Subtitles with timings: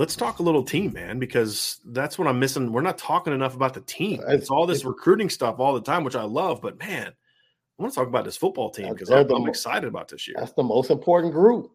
[0.00, 2.72] Let's talk a little team, man, because that's what I'm missing.
[2.72, 4.22] We're not talking enough about the team.
[4.28, 7.92] It's all this recruiting stuff all the time, which I love, but man, I want
[7.92, 10.36] to talk about this football team because I'm, I'm excited about this year.
[10.38, 11.70] That's the most important group.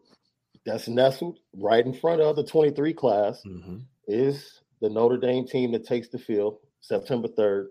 [0.64, 3.76] That's nestled right in front of the 23 class mm-hmm.
[4.08, 7.66] is the Notre Dame team that takes the field September 3rd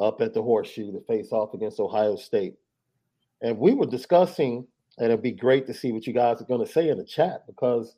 [0.00, 2.56] up at the horseshoe to face off against Ohio State.
[3.40, 4.66] And we were discussing,
[4.98, 7.04] and it'd be great to see what you guys are going to say in the
[7.04, 7.96] chat because,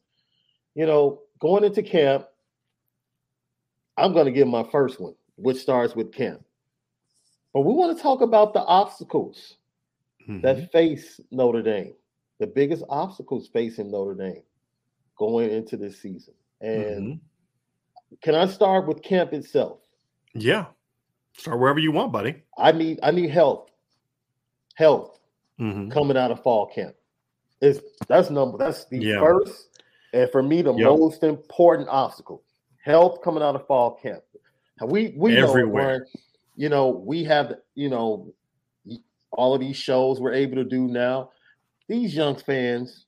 [0.76, 2.26] you know, going into camp,
[3.96, 6.42] I'm going to give my first one, which starts with camp.
[7.52, 9.56] But we want to talk about the obstacles
[10.22, 10.42] mm-hmm.
[10.42, 11.94] that face Notre Dame,
[12.38, 14.42] the biggest obstacles facing Notre Dame
[15.16, 16.34] going into this season.
[16.60, 18.14] And mm-hmm.
[18.22, 19.78] can I start with camp itself?
[20.34, 20.66] Yeah.
[21.38, 22.42] Start wherever you want, buddy.
[22.58, 23.70] I need I need health.
[24.74, 25.18] Health
[25.58, 25.90] mm-hmm.
[25.90, 26.94] coming out of fall camp.
[27.62, 29.20] Is that's number that's the yeah.
[29.20, 29.75] first
[30.12, 30.86] and for me, the yep.
[30.86, 32.42] most important obstacle,
[32.84, 34.22] health coming out of fall camp.
[34.84, 36.00] We we everywhere.
[36.00, 36.20] Know,
[36.56, 38.32] you know, we have you know
[39.32, 41.30] all of these shows we're able to do now.
[41.88, 43.06] These young fans,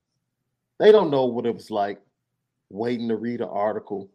[0.78, 2.00] they don't know what it was like
[2.70, 4.10] waiting to read an article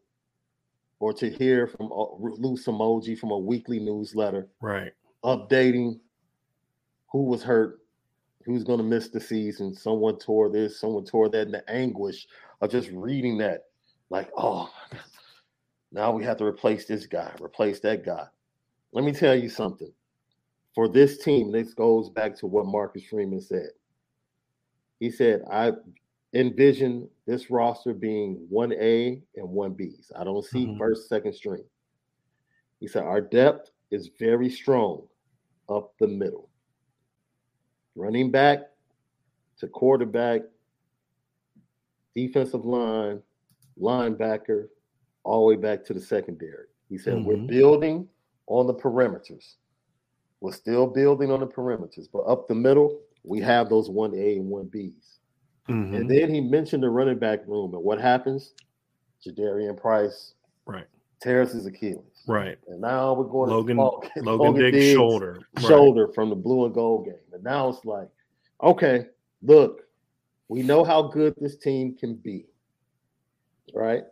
[1.00, 4.94] or to hear from uh, Lou Somogyi from a weekly newsletter, right?
[5.26, 6.00] Updating
[7.12, 7.80] who was hurt,
[8.46, 9.74] who's going to miss the season.
[9.74, 12.28] Someone tore this, someone tore that, and the anguish
[12.64, 13.66] of just reading that,
[14.10, 14.72] like, oh,
[15.92, 18.26] now we have to replace this guy, replace that guy.
[18.94, 19.92] Let me tell you something.
[20.74, 23.70] For this team, this goes back to what Marcus Freeman said.
[25.02, 25.74] He said, I
[26.34, 30.12] envision this roster being 1A and 1Bs.
[30.18, 30.78] I don't see mm-hmm.
[30.78, 31.66] first, second string.
[32.80, 35.04] He said, Our depth is very strong
[35.68, 36.50] up the middle.
[37.96, 38.70] Running back
[39.60, 40.44] to quarterback
[42.16, 43.22] defensive line,
[43.80, 44.68] linebacker,
[45.24, 46.68] all the way back to the secondary.
[46.90, 47.26] He said, mm-hmm.
[47.26, 48.08] We're building
[48.48, 49.56] on the perimeters.
[50.42, 54.52] We're still building on the perimeters, but up the middle, we have those 1A and
[54.52, 54.92] 1Bs.
[55.70, 55.96] Mm-hmm.
[55.96, 58.54] And then he mentioned the running back room and what happens?
[59.26, 60.34] Jadarian Price
[60.66, 60.86] right
[61.24, 62.24] tears his Achilles.
[62.28, 62.58] Right.
[62.68, 63.84] And now we're going Logan, to
[64.22, 65.40] Logan, Logan Diggs, Diggs shoulder.
[65.60, 66.16] Shoulder right.
[66.16, 67.16] from the blue and gold game.
[67.32, 68.10] And now it's like,
[68.62, 69.06] okay,
[69.42, 69.82] look,
[70.54, 72.46] we know how good this team can be.
[73.74, 74.04] Right.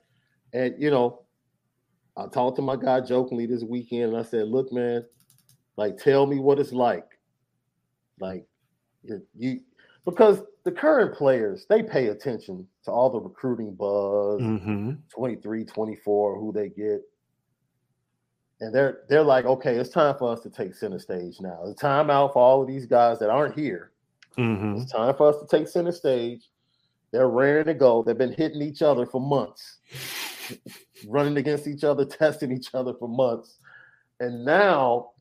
[0.53, 1.21] And, you know,
[2.17, 5.05] I talked to my guy jokingly this weekend and I said, look, man,
[5.77, 7.05] like, tell me what it's like.
[8.19, 8.47] Like,
[9.03, 9.59] you, you
[10.03, 14.93] because the current players, they pay attention to all the recruiting buzz, mm-hmm.
[15.13, 17.01] 23, 24, who they get.
[18.61, 21.59] And they're they're like, okay, it's time for us to take center stage now.
[21.65, 23.90] It's time out for all of these guys that aren't here
[24.37, 24.81] Mm-hmm.
[24.81, 26.49] It's time for us to take center stage.
[27.11, 28.03] They're raring to go.
[28.03, 29.79] They've been hitting each other for months,
[31.07, 33.57] running against each other, testing each other for months.
[34.19, 35.11] And now,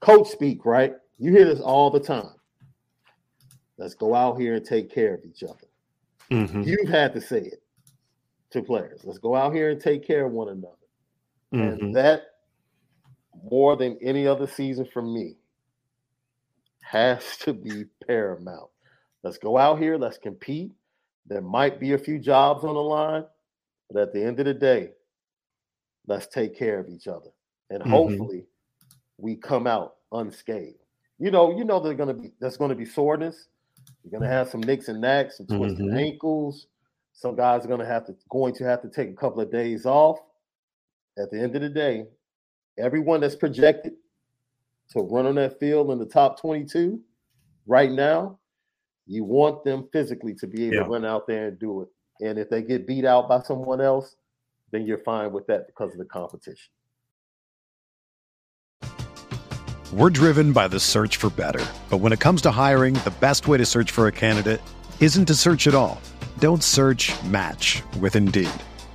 [0.00, 0.94] coach speak, right?
[1.18, 2.34] You hear this all the time.
[3.78, 5.66] Let's go out here and take care of each other.
[6.30, 6.62] Mm-hmm.
[6.62, 7.62] You've had to say it
[8.50, 9.00] to players.
[9.04, 10.74] Let's go out here and take care of one another.
[11.54, 11.84] Mm-hmm.
[11.84, 12.22] And that,
[13.50, 15.36] more than any other season for me,
[16.92, 18.68] has to be paramount.
[19.24, 20.72] Let's go out here, let's compete,
[21.26, 23.24] There might be a few jobs on the line,
[23.90, 24.90] but at the end of the day,
[26.06, 27.30] let's take care of each other.
[27.70, 27.90] And mm-hmm.
[27.90, 28.44] hopefully
[29.16, 30.76] we come out unscathed.
[31.18, 33.48] You know, you know there's gonna be there's gonna be soreness.
[34.02, 35.96] You're gonna have some nicks and knacks and twisted mm-hmm.
[35.96, 36.66] ankles.
[37.14, 39.86] Some guys are gonna have to going to have to take a couple of days
[39.86, 40.18] off.
[41.16, 42.04] At the end of the day,
[42.78, 43.94] everyone that's projected
[44.90, 47.00] to run on that field in the top 22
[47.66, 48.38] right now,
[49.06, 50.82] you want them physically to be able yeah.
[50.84, 51.88] to run out there and do it.
[52.20, 54.16] And if they get beat out by someone else,
[54.70, 56.70] then you're fine with that because of the competition.
[59.92, 61.64] We're driven by the search for better.
[61.90, 64.62] But when it comes to hiring, the best way to search for a candidate
[65.00, 66.00] isn't to search at all.
[66.38, 68.48] Don't search match with Indeed.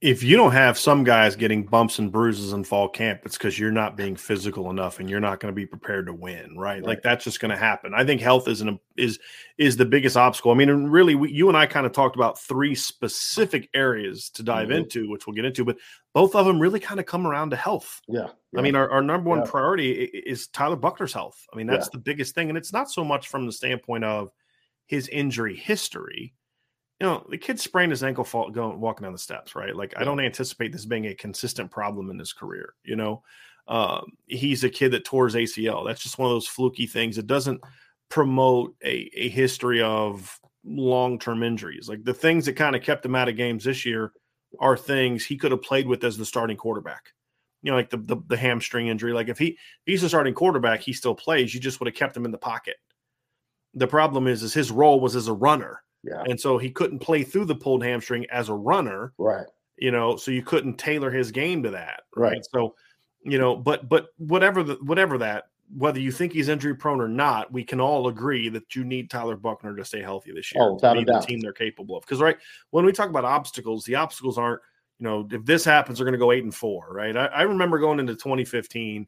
[0.00, 3.58] if you don't have some guys getting bumps and bruises in fall camp, it's because
[3.58, 6.76] you're not being physical enough and you're not going to be prepared to win, right?
[6.76, 6.82] right.
[6.82, 7.92] Like that's just going to happen.
[7.94, 9.18] I think health is an is
[9.58, 10.52] is the biggest obstacle.
[10.52, 14.42] I mean, really, we, you and I kind of talked about three specific areas to
[14.42, 14.78] dive mm-hmm.
[14.78, 15.76] into, which we'll get into, but
[16.14, 18.00] both of them really kind of come around to health.
[18.08, 18.28] Yeah.
[18.52, 18.58] yeah.
[18.58, 19.50] I mean, our, our number one yeah.
[19.50, 21.46] priority is Tyler Buchner's health.
[21.52, 21.92] I mean, that's yeah.
[21.92, 24.30] the biggest thing, and it's not so much from the standpoint of
[24.86, 26.32] his injury history
[27.00, 29.74] you know, the kid sprained his ankle fall going walking down the steps, right?
[29.74, 32.74] Like I don't anticipate this being a consistent problem in his career.
[32.84, 33.22] You know,
[33.68, 35.86] um, he's a kid that tore his ACL.
[35.86, 37.16] That's just one of those fluky things.
[37.16, 37.62] It doesn't
[38.10, 41.88] promote a, a history of long term injuries.
[41.88, 44.12] Like the things that kind of kept him out of games this year
[44.58, 47.14] are things he could have played with as the starting quarterback.
[47.62, 49.14] You know, like the, the, the hamstring injury.
[49.14, 49.56] Like if he if
[49.86, 51.54] he's a starting quarterback, he still plays.
[51.54, 52.76] You just would have kept him in the pocket.
[53.72, 56.22] The problem is, is his role was as a runner yeah.
[56.26, 59.12] And so he couldn't play through the pulled hamstring as a runner.
[59.18, 59.46] Right.
[59.76, 62.02] You know, so you couldn't tailor his game to that.
[62.16, 62.32] Right.
[62.32, 62.46] right?
[62.52, 62.74] So,
[63.22, 65.44] you know, but but whatever the whatever that,
[65.76, 69.10] whether you think he's injury prone or not, we can all agree that you need
[69.10, 70.64] Tyler Buchner to stay healthy this year.
[70.64, 72.02] Oh, to be the team they're capable of.
[72.02, 72.36] Because right
[72.70, 74.60] when we talk about obstacles, the obstacles aren't,
[74.98, 77.16] you know, if this happens, they're going to go eight and four, right?
[77.16, 79.06] I, I remember going into 2015,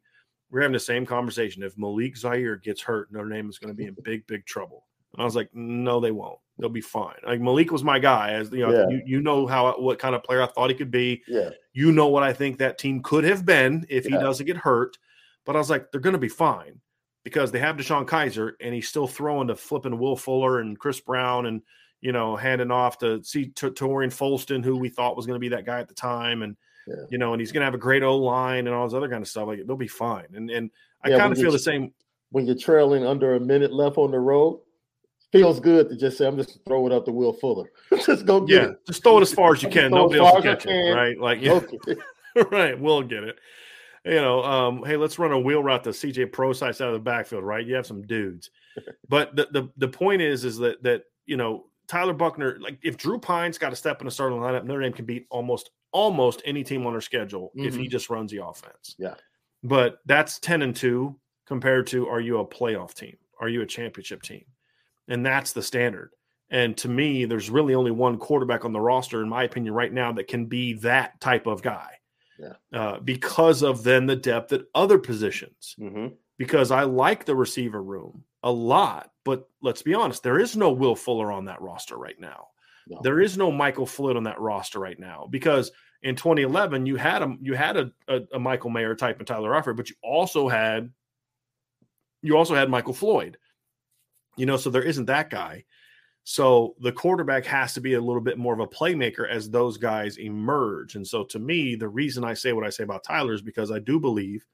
[0.51, 1.63] we are having the same conversation.
[1.63, 4.85] If Malik Zaire gets hurt, Notre Dame is going to be in big, big trouble.
[5.13, 6.39] And I was like, no, they won't.
[6.59, 7.17] They'll be fine.
[7.27, 8.89] Like Malik was my guy, as you know, yeah.
[8.89, 11.23] you, you know how what kind of player I thought he could be.
[11.27, 11.51] Yeah.
[11.73, 14.19] You know what I think that team could have been if yeah.
[14.19, 14.97] he doesn't get hurt.
[15.45, 16.81] But I was like, they're going to be fine
[17.25, 21.01] because they have DeShone Kizer and he's still throwing to flipping Will Fuller and Chris
[21.01, 21.63] Brown and
[22.01, 25.41] you know handing off to see to Tarean Folston, who we thought was going to
[25.41, 27.07] be that guy at the time, and yeah.
[27.11, 29.09] you know, and he's going to have a great O line and all this other
[29.09, 29.47] kind of stuff.
[29.47, 30.27] Like they'll be fine.
[30.35, 30.71] And and
[31.03, 31.93] I kind of feel the same
[32.31, 34.61] when you're trailing under a minute left on the road
[35.33, 37.73] feels good to just say, I'm just throw it up to Will Fuller.
[38.07, 38.87] just go get yeah, it.
[38.87, 39.91] Just throw it as far as you can.
[39.91, 40.95] Nobody else will catch it.
[40.95, 41.19] Right.
[41.19, 41.53] Like, yeah.
[41.53, 41.97] Okay.
[42.51, 42.79] right.
[42.79, 43.37] We'll get it.
[44.05, 46.99] You know, um, hey, let's run a wheel route to CJ Prosise out of the
[46.99, 47.65] backfield, right?
[47.65, 48.51] You have some dudes.
[49.09, 52.97] but the, the the point is, is that that you know, Tyler Buchner, like if
[52.97, 56.43] Drew Pyne's got to step in a starting lineup, Notre Dame can beat almost almost
[56.45, 57.69] any team on their schedule mm-hmm.
[57.69, 57.91] if he mm-hmm.
[57.91, 58.97] just runs the offense.
[58.99, 59.15] Yeah.
[59.63, 61.15] But that's 10 and 2
[61.47, 63.17] compared to are you a playoff team?
[63.41, 64.45] Are you a championship team?
[65.13, 66.11] And that's the standard.
[66.49, 69.93] And to me, there's really only one quarterback on the roster, in my opinion, right
[69.93, 71.91] now that can be that type of guy.
[72.39, 72.55] Yeah.
[72.73, 75.77] Uh, because of then the depth at other positions.
[75.79, 76.15] Mm-hmm.
[76.39, 78.25] Because I like the receiver room.
[78.43, 79.11] a lot.
[79.25, 82.49] But let's be honest, there is no Will Fuller on that roster right now.
[82.89, 83.01] No.
[83.03, 85.71] There is no Michael Floyd on that roster right now because
[86.03, 89.51] in 2011 you had a you had a, a, a Michael Mayer type and Tyler
[89.51, 90.91] Eifert, but you also had
[92.23, 93.37] you also had Michael Floyd.
[94.37, 95.65] You know, so there isn't that guy.
[96.25, 99.77] So the quarterback has to be a little bit more of a playmaker as those
[99.77, 100.95] guys emerge.
[100.95, 103.73] And so to me, the reason I say what I say about Tyler is because
[103.73, 104.47] I do believe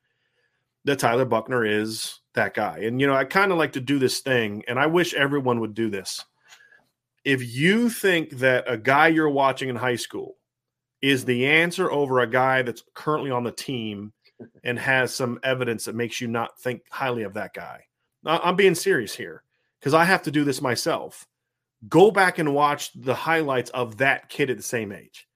[0.84, 2.78] that Tyler Buchner is that guy.
[2.78, 5.60] And you know, I kind of like to do this thing, and I wish everyone
[5.60, 6.24] would do this.
[7.24, 10.36] If you think that a guy you're watching in high school
[11.02, 14.12] is the answer over a guy that's currently on the team
[14.64, 17.82] and has some evidence that makes you not think highly of that guy.
[18.24, 19.42] I'm being serious here
[19.80, 21.26] because I have to do this myself.
[21.88, 25.26] Go back and watch the highlights of that kid at the same age.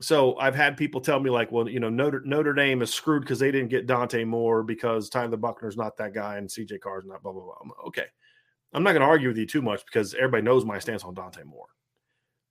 [0.00, 3.22] So I've had people tell me like, well, you know, Notre, Notre Dame is screwed
[3.22, 7.06] because they didn't get Dante Moore because Tyler Buchner's not that guy and CJ Carr's
[7.06, 7.86] not blah blah blah.
[7.86, 8.06] okay,
[8.74, 11.14] I'm not going to argue with you too much because everybody knows my stance on
[11.14, 11.68] Dante Moore.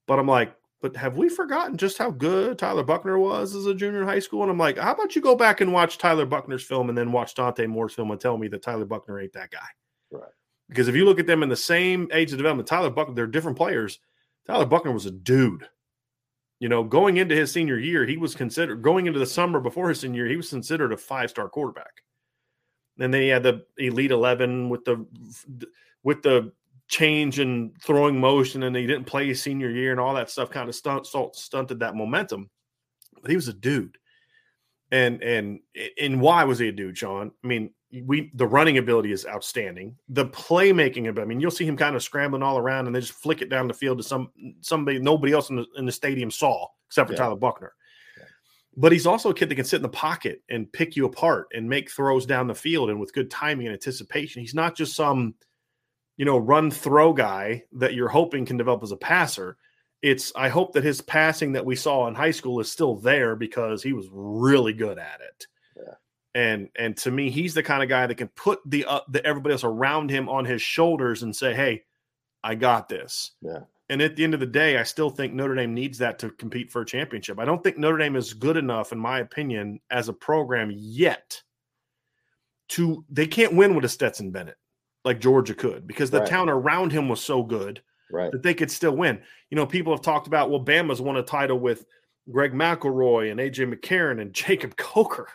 [0.07, 3.74] But I'm like, but have we forgotten just how good Tyler Buchner was as a
[3.74, 4.41] junior in high school?
[4.41, 7.12] And I'm like, how about you go back and watch Tyler Buchner's film and then
[7.12, 9.67] watch Dante Moore's film and tell me that Tyler Buchner ain't that guy?
[10.12, 10.31] Right.
[10.69, 13.27] Because if you look at them in the same age of development, Tyler Buchner, they're
[13.27, 14.00] different players.
[14.48, 15.67] Tyler Buchner was a dude.
[16.60, 19.89] You know, going into his senior year, he was considered going into the summer before
[19.89, 22.01] his senior year, he was considered a five star quarterback.
[22.98, 25.05] And then he had the elite eleven with the
[26.03, 26.53] with the
[26.88, 30.50] change in throwing motion, and he didn't play his senior year, and all that stuff
[30.50, 31.05] kind of stunt,
[31.36, 32.50] stunted that momentum.
[33.22, 33.98] But he was a dude,
[34.91, 35.60] and and
[36.00, 37.31] and why was he a dude, Sean?
[37.43, 37.74] I mean,
[38.05, 39.95] we the running ability is outstanding.
[40.09, 42.99] The playmaking, of I mean, you'll see him kind of scrambling all around, and they
[42.99, 45.91] just flick it down the field to some somebody nobody else in the, in the
[45.91, 47.19] stadium saw except for yeah.
[47.19, 47.73] Tyler Buchner.
[48.77, 51.47] But he's also a kid that can sit in the pocket and pick you apart
[51.53, 54.41] and make throws down the field and with good timing and anticipation.
[54.41, 55.35] He's not just some,
[56.17, 59.55] you know, run throw guy that you're hoping can develop as a passer.
[60.01, 63.37] It's I hope that his passing that we saw in high school is still there
[63.37, 65.47] because he was really good at it
[66.36, 69.25] and and to me he's the kind of guy that can put the uh, the
[69.25, 71.84] everybody else around him on his shoulders and say hey
[72.44, 73.32] i got this.
[73.42, 73.60] Yeah.
[73.88, 76.30] And at the end of the day i still think notre dame needs that to
[76.30, 77.39] compete for a championship.
[77.39, 81.42] I don't think notre dame is good enough in my opinion as a program yet
[82.68, 84.58] to they can't win with a stetson bennett
[85.06, 86.27] like georgia could because the right.
[86.27, 88.32] town around him was so good right.
[88.32, 89.22] that they could still win.
[89.50, 91.86] You know people have talked about well bama's won a title with
[92.30, 95.30] greg mcelroy and aj mccarron and jacob coker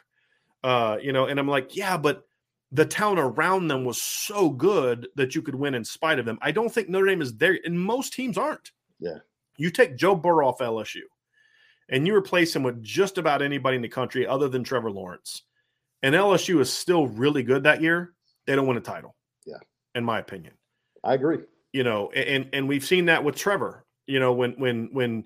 [0.63, 2.25] uh, you know, and I'm like, yeah, but
[2.73, 6.39] the town around them was so good that you could win in spite of them.
[6.41, 8.71] I don't think Notre Dame is there, and most teams aren't.
[9.01, 9.19] Yeah.
[9.57, 11.03] You take Joe Burrow off LSU
[11.89, 15.43] and you replace him with just about anybody in the country other than Trevor Lawrence.
[16.03, 18.15] And LSU is still really good that year.
[18.47, 19.17] They don't win a title.
[19.45, 19.59] Yeah.
[19.95, 20.55] In my opinion.
[21.05, 21.41] I agree.
[21.73, 23.85] You know, and and we've seen that with Trevor.
[24.07, 25.25] You know, when when when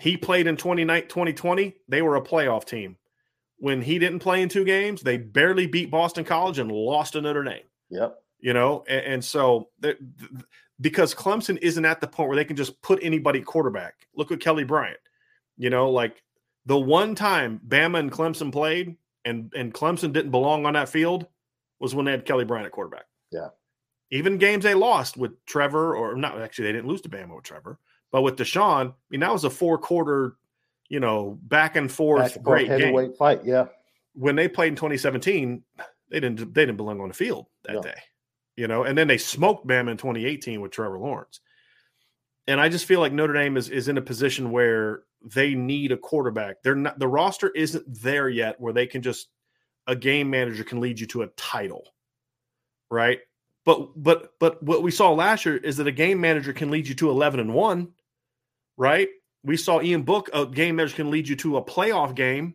[0.00, 2.96] he played in 2020, they were a playoff team
[3.58, 7.20] when he didn't play in two games, they barely beat Boston College and lost to
[7.20, 7.62] Notre Dame.
[7.90, 8.18] Yep.
[8.40, 9.70] You know, and, and so
[10.80, 14.06] because Clemson isn't at the point where they can just put anybody quarterback.
[14.14, 14.98] Look at Kelly Bryant.
[15.56, 16.22] You know, like
[16.66, 21.26] the one time Bama and Clemson played and and Clemson didn't belong on that field
[21.80, 23.06] was when they had Kelly Bryant at quarterback.
[23.30, 23.48] Yeah.
[24.10, 27.44] Even games they lost with Trevor, or not actually, they didn't lose to Bama with
[27.44, 27.78] Trevor,
[28.12, 30.36] but with Deshaun, I mean, that was a four quarter
[30.88, 33.16] you know, back and forth, back great heavyweight game.
[33.16, 33.44] fight.
[33.44, 33.66] Yeah.
[34.14, 35.62] When they played in 2017,
[36.10, 37.82] they didn't they didn't belong on the field that no.
[37.82, 37.98] day,
[38.56, 38.84] you know.
[38.84, 41.40] And then they smoked Bama in 2018 with Trevor Lawrence.
[42.46, 45.90] And I just feel like Notre Dame is is in a position where they need
[45.92, 46.62] a quarterback.
[46.62, 49.28] They're not the roster isn't there yet where they can just
[49.86, 51.84] a game manager can lead you to a title,
[52.90, 53.20] right?
[53.64, 56.86] But but but what we saw last year is that a game manager can lead
[56.86, 57.88] you to 11 and 1,
[58.76, 59.08] right?
[59.44, 62.54] We saw Ian Book, a game manager can lead you to a playoff game,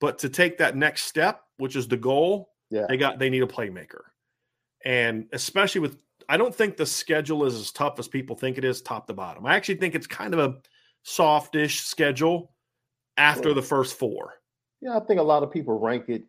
[0.00, 2.86] but to take that next step, which is the goal, yeah.
[2.88, 4.02] they got they need a playmaker.
[4.84, 8.64] And especially with I don't think the schedule is as tough as people think it
[8.64, 9.44] is top to bottom.
[9.44, 10.56] I actually think it's kind of a
[11.02, 12.52] softish schedule
[13.16, 14.34] after the first four.
[14.80, 16.22] Yeah, I think a lot of people rank it.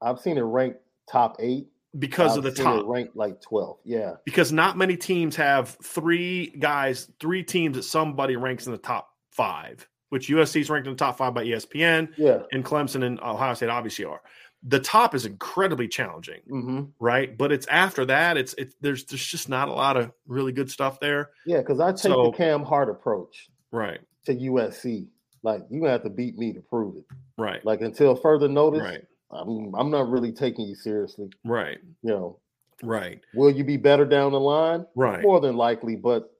[0.00, 4.14] I've seen it ranked top eight because I've of the top ranked like 12 yeah
[4.24, 9.11] because not many teams have three guys three teams that somebody ranks in the top
[9.32, 12.08] five, which USC is ranked in the top five by ESPN.
[12.16, 12.42] Yeah.
[12.52, 14.20] And Clemson and Ohio State obviously are.
[14.64, 16.82] The top is incredibly challenging, mm-hmm.
[17.00, 17.36] right?
[17.36, 20.70] But it's after that, it's it's there's there's just not a lot of really good
[20.70, 21.30] stuff there.
[21.46, 25.08] Yeah, because I take so, the Cam Hart approach, right, to USC.
[25.42, 27.04] Like you going to have to beat me to prove it,
[27.36, 27.64] right?
[27.64, 29.04] Like until further notice, right.
[29.32, 31.78] I'm I'm not really taking you seriously, right?
[32.04, 32.38] You know,
[32.82, 33.20] Right.
[33.34, 34.86] Will you be better down the line?
[34.96, 35.22] Right.
[35.22, 36.30] More than likely, but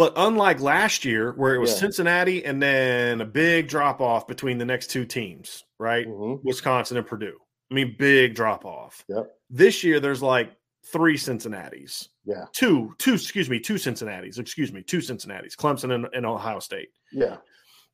[0.00, 1.76] But unlike last year, where it was Yeah.
[1.76, 6.06] Cincinnati and then a big drop off between the next two teams, right?
[6.08, 6.42] Mhm.
[6.42, 7.38] Wisconsin and Purdue.
[7.70, 9.04] I mean, big drop off.
[9.08, 9.30] Yep.
[9.50, 14.82] This year, there's like three Cincinnati's, yeah, two, two, excuse me, two Cincinnati's, excuse me,
[14.82, 16.88] two Cincinnati's, Clemson and, and Ohio State.
[17.12, 17.36] yeah,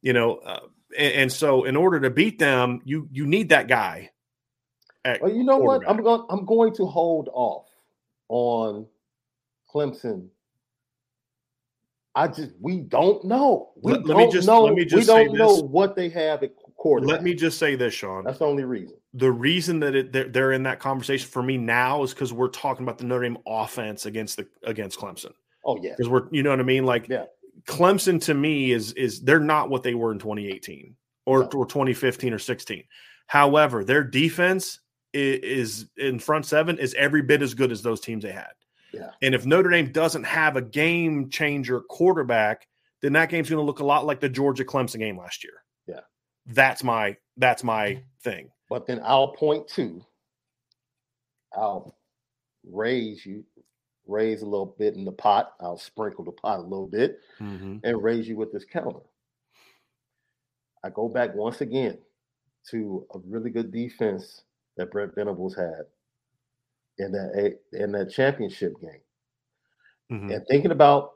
[0.00, 0.60] You know, uh,
[0.96, 4.12] and, and so in order to beat them, you you need that guy.
[5.04, 5.82] Well, you know what?
[5.88, 6.24] I'm going.
[6.30, 7.66] I'm going to hold off
[8.28, 8.86] on
[9.74, 10.28] Clemson.
[12.16, 13.70] I just we don't know.
[13.82, 14.64] We Let- don't let me just- know.
[14.64, 17.12] let me we don't know what they have at quarterback.
[17.12, 18.24] Let me just say this, Sean.
[18.24, 18.96] That's the only reason.
[19.14, 22.48] the reason that it, they're, they're in that conversation for me now is because we're
[22.48, 25.32] talking about the Notre Dame offense against the against Clemson.
[25.64, 26.84] Oh yeah, Because we're, you know what I mean?
[26.84, 27.24] Like, Yeah.
[27.66, 30.94] Clemson to me is is they're not what they were in 2018
[31.26, 31.44] or, No.
[31.54, 32.84] or 2015 or 16.
[33.26, 34.80] However, their defense
[35.12, 38.52] is, is in front seven is every bit as good as those teams they had.
[38.96, 39.10] Yeah.
[39.22, 42.66] And if Notre Dame doesn't have a game changer quarterback,
[43.02, 45.62] then that game's going to look a lot like the Georgia Clemson game last year.
[45.86, 46.00] Yeah.
[46.46, 48.50] That's my that's my thing.
[48.70, 50.02] but then I'll point to.
[51.54, 51.96] I'll
[52.68, 53.44] raise you,
[54.06, 55.52] raise a little bit in the pot.
[55.60, 57.78] I'll sprinkle the pot a little bit Mm-hmm.
[57.84, 59.00] and raise you with this counter.
[60.84, 61.98] I go back once again
[62.70, 64.42] to a really good defense
[64.76, 65.82] that Brent Venables had
[66.98, 69.00] in that in that championship game.
[70.12, 70.30] Mm-hmm.
[70.32, 71.12] And thinking about,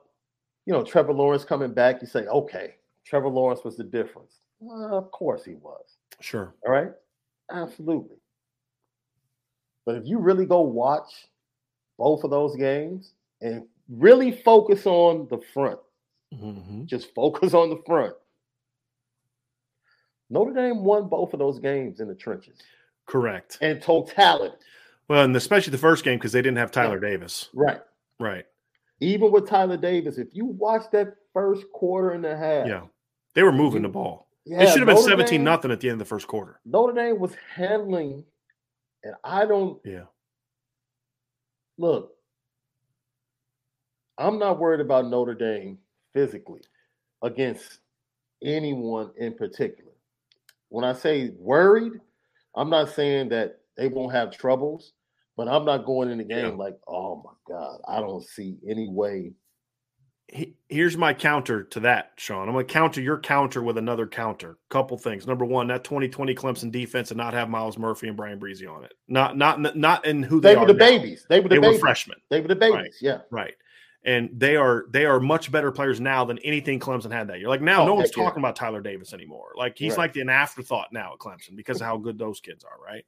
[0.66, 2.74] you know, Trevor Lawrence coming back, you say, okay,
[3.06, 4.40] Trevor Lawrence was the difference.
[4.58, 5.96] Well, of course he was.
[6.20, 6.54] Sure.
[6.66, 6.90] All right.
[7.52, 8.16] Absolutely.
[9.86, 11.28] But if you really go watch
[11.98, 15.78] both of those games and really focus on the front,
[16.32, 16.84] Mm-hmm.
[16.84, 18.14] just focus on the front.
[20.30, 22.56] Notre Dame won both of those games in the trenches
[23.06, 23.58] Correct.
[23.60, 24.54] and totality.
[25.10, 27.48] Well, and especially the first game because they didn't have Tyler Davis.
[27.52, 27.80] Right.
[28.20, 28.44] Right.
[29.00, 32.86] Even with Tyler Davis, if you watch that first quarter and a half, Yeah.
[33.34, 34.28] They were moving the ball.
[34.44, 36.28] yeah, it should have been Notre 17 Dame- nothing at the end of the first
[36.28, 36.60] quarter.
[36.64, 38.24] Notre Dame was handling,
[39.02, 40.04] and I don't Yeah.
[41.76, 42.16] look.
[44.16, 45.80] I'm not worried about Notre Dame
[46.12, 46.62] physically
[47.20, 47.80] against
[48.44, 49.90] anyone in particular.
[50.68, 52.00] When I say worried,
[52.54, 54.92] I'm not saying that they won't have troubles,
[55.36, 56.50] but I'm not going in the game Yeah.
[56.52, 59.32] like, oh my God, I don't see any way.
[60.68, 62.46] Here's my counter to that, Sean.
[62.46, 64.58] I'm going to counter your counter with another counter.
[64.68, 65.26] Couple things.
[65.26, 68.84] Number one, that 2020 Clemson defense and not have Myles Murphy and Bryan Bresee on
[68.84, 68.92] it.
[69.08, 70.78] Not not not in who they, They, were the now.
[70.78, 71.26] babies.
[71.28, 71.62] They were the babies.
[71.66, 72.18] They were freshmen.
[72.28, 72.98] They were the babies.
[73.00, 73.22] Yeah.
[73.32, 73.54] Right.
[74.04, 77.48] And they are they are much better players now than anything Clemson had that year.
[77.48, 78.24] Like now, Oh, no one's heck yeah.
[78.24, 79.50] talking about Tyler Davis anymore.
[79.56, 80.14] Like he's Right.
[80.14, 83.04] like an afterthought now at Clemson because of how good those kids are, right?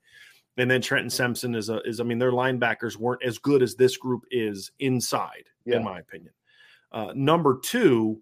[0.59, 3.75] And then Trenton Simpson is a is I mean their linebackers weren't as good as
[3.75, 5.77] this group is inside, Yeah.
[5.77, 6.33] in my opinion.
[6.93, 8.21] Uh, number two,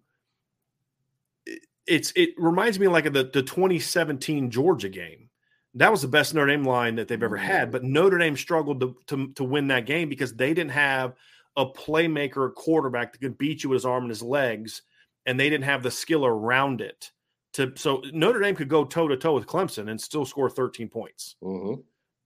[1.47, 5.29] it- it's it reminds me like of the the 2017 Georgia game.
[5.75, 8.81] That was the best Notre Dame line that they've ever had, but Notre Dame struggled
[8.81, 11.15] to, to to win that game because they didn't have
[11.57, 14.83] a playmaker, a quarterback that could beat you with his arm and his legs,
[15.27, 17.11] and they didn't have the skill around it.
[17.55, 20.89] To so Notre Dame could go toe to toe with Clemson and still score 13
[20.89, 21.35] points.
[21.43, 21.75] hmm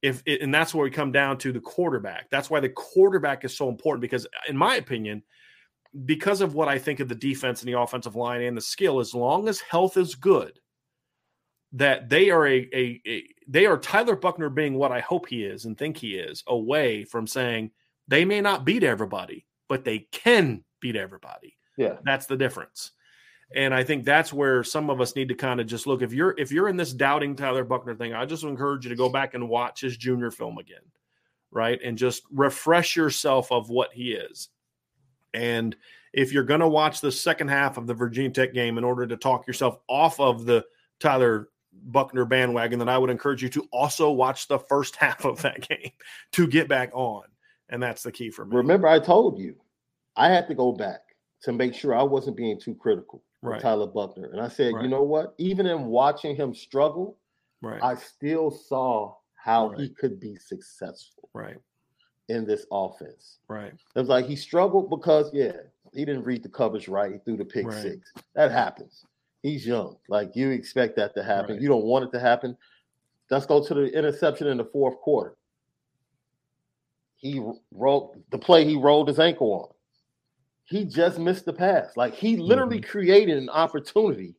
[0.05, 2.29] If and that's where we come down to the quarterback.
[2.29, 5.23] That's why the quarterback is so important because, in my opinion,
[6.05, 9.01] because of what I think of the defense and the offensive line and the skill,
[9.01, 10.61] as long as health is good,
[11.73, 15.43] that they are a, a, a they are Tyler Buchner being what I hope he
[15.43, 17.71] is and think he is, away from saying
[18.07, 21.57] they may not beat everybody, but they can beat everybody.
[21.79, 21.97] Yeah.
[22.05, 22.93] That's the difference.
[23.55, 26.03] And I think that's where some of us need to kind of just look.
[26.03, 28.97] If you're if you're in this doubting Tyler Buchner thing, I just encourage you to
[28.97, 30.83] go back and watch his junior film again,
[31.51, 31.79] right?
[31.85, 34.49] And just refresh yourself of what he is.
[35.35, 35.77] And
[36.13, 39.07] if you're going to watch the second half of the Virginia Tech game in order
[39.07, 40.65] to talk yourself off of the
[41.01, 45.43] Tyler Buchner bandwagon, then I would encourage you to also watch the first half of
[45.43, 45.91] that game
[46.33, 47.25] to get back on.
[47.69, 48.57] And that's the key for me.
[48.57, 49.57] Remember, I told you
[50.17, 51.01] I had to go back
[51.43, 53.61] to make sure I wasn't being too critical Right.
[53.61, 54.31] Tyler Buchner.
[54.31, 54.83] And I said, Right.
[54.83, 55.35] you know what?
[55.39, 57.19] Even in watching him struggle,
[57.63, 57.83] Right.
[57.83, 61.57] I still saw how he could be successful right.
[62.29, 63.39] in this offense.
[63.49, 63.73] Right.
[63.73, 65.53] It was like he struggled because, yeah,
[65.93, 67.13] he didn't read the coverage right.
[67.13, 67.83] He threw the pick Right.
[67.83, 68.13] six.
[68.35, 69.05] That happens.
[69.43, 69.97] He's young.
[70.09, 71.57] Like you expect that to happen.
[71.57, 71.63] Right.
[71.63, 72.57] You don't want it to happen.
[73.31, 75.37] Let's go to the interception in the fourth quarter.
[77.17, 79.74] He rolled the play he rolled his ankle on.
[80.65, 81.97] He just missed the pass.
[81.97, 82.91] Like he literally Mm-hmm.
[82.91, 84.35] created an opportunity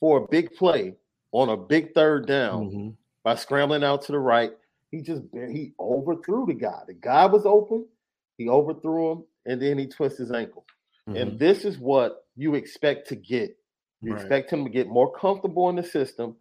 [0.00, 0.94] for a big play
[1.32, 2.96] on a big third down Mhm.
[3.24, 4.52] by scrambling out to the right.
[4.90, 6.82] He just he overthrew the guy.
[6.86, 7.86] The guy was open.
[8.36, 10.66] he overthrew him, and then he twists his ankle.
[11.08, 11.16] Mm-hmm.
[11.16, 13.56] And this is what you expect to get.
[14.02, 14.20] You Right.
[14.20, 16.36] expect him to get more comfortable in the system,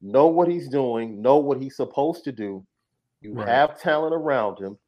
[0.00, 2.64] know what he's doing, know what he's supposed to do.
[3.20, 3.46] You Right.
[3.48, 4.78] have talent around him,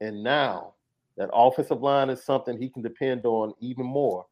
[0.00, 0.74] and now
[1.16, 4.26] that offensive line is something he can depend on even more.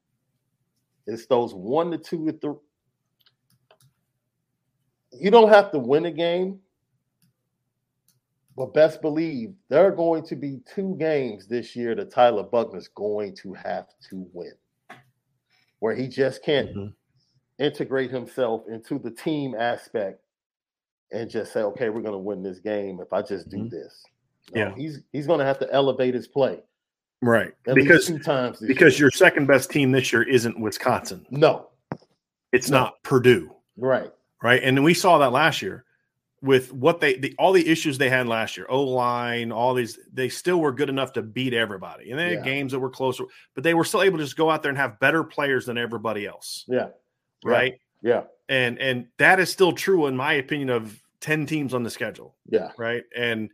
[1.06, 2.54] It's those one to two to three.
[5.12, 6.60] You don't have to win a game,
[8.56, 12.88] but best believe there are going to be two games this year that Tyler Buchner's
[12.88, 14.54] going to have to win,
[15.78, 16.94] where he just can't Mhm.
[17.58, 20.20] integrate himself into the team aspect
[21.12, 23.70] and just say, okay, we're going to win this game if I just do Mhm.
[23.70, 24.04] this.
[24.52, 24.74] No, Yeah.
[24.74, 26.62] he's he's going to have to elevate his play
[27.22, 27.52] Right.
[27.66, 28.58] at Because two times.
[28.60, 29.06] Because year.
[29.06, 31.26] your second best team this year isn't Wisconsin.
[31.30, 31.68] no,
[32.52, 32.78] It's No.
[32.80, 33.54] not Purdue.
[33.76, 34.10] right,
[34.42, 34.62] right?
[34.62, 35.84] And we saw that last year
[36.42, 39.98] with what they the, all the issues they had last year, O line, all these,
[40.12, 42.10] they still were good enough to beat everybody.
[42.10, 43.24] And they had games that were closer,
[43.54, 45.78] but they were still able to just go out there and have better players than
[45.78, 46.88] everybody else, yeah,
[47.44, 47.50] Yeah.
[47.50, 47.80] right?
[48.02, 51.90] yeah, And and that is still true in my opinion of ten teams on the
[51.90, 53.04] schedule, yeah, right?
[53.16, 53.48] And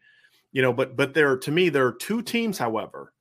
[0.51, 3.13] you know, but but there to me there are two teams, however,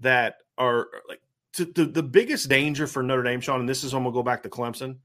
[0.00, 1.20] that are like
[1.54, 4.22] to, the the biggest danger for Notre Dame, Sean, and this is when we'll go
[4.22, 4.98] back to Clemson.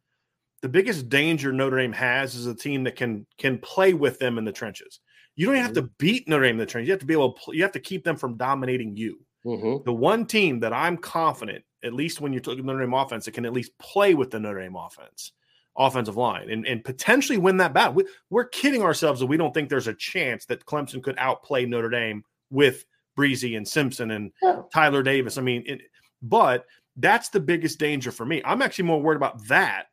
[0.62, 4.38] The biggest danger Notre Dame has is a team that can can play with them
[4.38, 5.00] in the trenches.
[5.36, 6.88] You don't have to beat Notre Dame in the trenches.
[6.88, 7.42] You have to be able to.
[7.42, 9.20] Play, you have to keep them from dominating you.
[9.44, 13.26] hmm The one team that I'm confident, at least when you're talking Notre Dame offense,
[13.26, 15.32] that can at least play with the Notre Dame offense,
[15.78, 17.94] offensive line, and, and potentially win that battle.
[17.94, 21.66] We, we're kidding ourselves that we don't think there's a chance that Clemson could outplay
[21.66, 22.84] Notre Dame with
[23.20, 25.38] Bresee and Simpson and yeah, Tyler Davis.
[25.38, 25.82] I mean, it,
[26.22, 28.42] but that's the biggest danger for me.
[28.46, 29.88] I'm actually more worried about that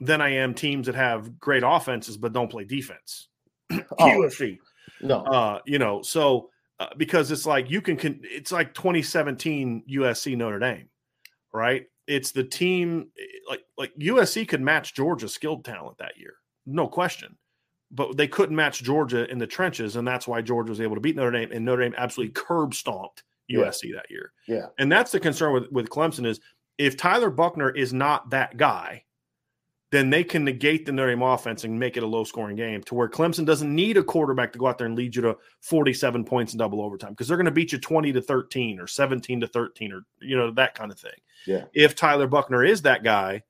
[0.00, 3.28] than I am teams that have great offenses but don't play defense.
[3.98, 4.28] Oh.
[5.00, 9.84] No, uh, you know, so uh, because it's like you can, con- it's like 2017
[9.90, 10.88] USC Notre Dame,
[11.52, 11.86] right?
[12.06, 13.08] It's the team
[13.48, 16.34] like like USC could match Georgia's skilled talent that year,
[16.66, 17.36] no question,
[17.94, 21.00] but they couldn't match Georgia in the trenches, and that's why Georgia was able to
[21.00, 22.46] beat Notre Dame, and Notre Dame absolutely mm-hmm.
[22.46, 23.60] curb stomped Yeah.
[23.60, 24.32] USC that year.
[24.48, 26.40] yeah, And that's the concern with, with Clemson is
[26.76, 29.04] if Tyler Buchner is not that guy,
[29.92, 32.82] then they can negate the Notre Dame offense and make it a low scoring game
[32.82, 35.36] to where Clemson doesn't need a quarterback to go out there and lead you to
[35.60, 38.88] 47 points in double overtime because they're going to beat you 20 to 13 or
[38.88, 41.12] 17 to 13 or, you know, that kind of thing.
[41.46, 41.66] Yeah.
[41.74, 43.44] If Tyler Buchner is that guy,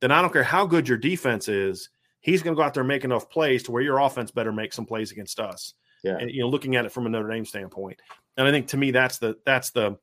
[0.00, 2.82] then I don't care how good your defense is, he's going to go out there
[2.82, 6.16] and make enough plays to where your offense better make some plays against us yeah,
[6.18, 8.00] and, you know looking at it from a Notre Dame standpoint.
[8.36, 9.98] And I think to me that's the that's the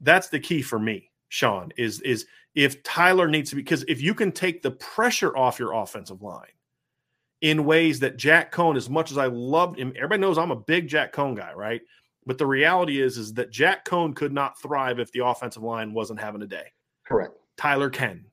[0.00, 4.00] that's the key for me, Sean, is is if Tyler needs to be because if
[4.00, 6.46] you can take the pressure off your offensive line
[7.40, 10.56] in ways that Jack Coan, as much as I love him, everybody knows I'm a
[10.56, 11.80] big Jack Coan guy, right?
[12.24, 15.92] But the reality is is that Jack Coan could not thrive if the offensive line
[15.92, 16.66] wasn't having a day.
[17.04, 17.34] correct.
[17.56, 18.24] Tyler can.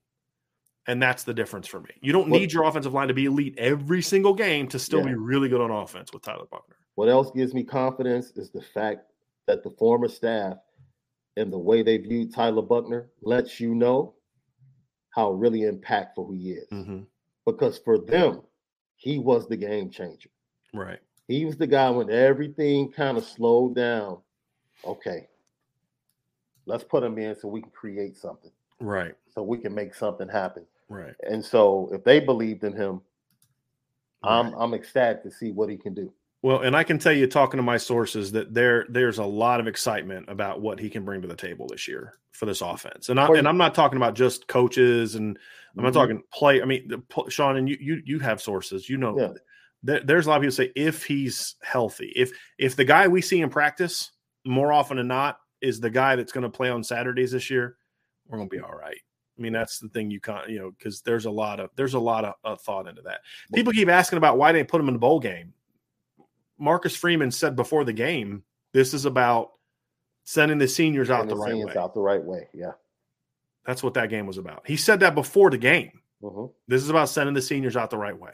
[0.87, 1.91] And that's the difference for me.
[2.01, 4.99] You don't What- need your offensive line to be elite every single game to still
[5.01, 5.07] Yeah.
[5.07, 6.75] be really good on offense with Tyler Buchner.
[6.95, 9.05] What else gives me confidence is the fact
[9.45, 10.57] that the former staff
[11.37, 14.15] and the way they viewed Tyler Buchner lets you know
[15.11, 16.67] how really impactful he is.
[16.69, 17.01] Mm-hmm.
[17.45, 18.41] Because for them,
[18.95, 20.29] he was the game changer.
[20.73, 20.99] Right.
[21.27, 24.21] He was the guy when everything kind of slowed down.
[24.85, 25.27] Okay,
[26.65, 29.15] let's put him in so we can create something, Right.
[29.39, 30.65] So we can make something happen.
[30.89, 31.13] Right.
[31.29, 32.99] And so, if they believed in him,
[34.21, 36.11] I'm I'm ecstatic to see what he can do.
[36.41, 39.61] Well, and I can tell you, talking to my sources, that there there's a lot
[39.61, 43.07] of excitement about what he can bring to the table this year for this offense.
[43.07, 45.37] And I and I'm not talking about just coaches, and
[45.77, 45.95] I'm not Mhm.
[45.95, 46.61] talking play.
[46.61, 48.89] I mean, the, Sean, and you you you have sources.
[48.89, 49.33] You know, Yeah.
[49.83, 53.21] there, there's a lot of people say if he's healthy, if if the guy we
[53.21, 54.11] see in practice
[54.45, 57.77] more often than not is the guy that's going to play on Saturdays this year,
[58.27, 58.99] we're going to be all right.
[59.39, 61.93] I mean, that's the thing you can't, you know, because there's a lot of there's
[61.93, 63.21] a lot of, thought into that.
[63.53, 65.53] People keep asking about why they put him in the bowl game.
[66.57, 69.51] Marcus Freeman said before the game, this is about
[70.25, 71.75] sending the seniors out the the right way.
[71.77, 72.49] out the right way.
[72.53, 72.73] Yeah.
[73.65, 74.63] That's what that game was about.
[74.67, 76.01] He said that before the game.
[76.21, 76.51] Mhm.
[76.67, 78.31] This is about sending the seniors out the right way.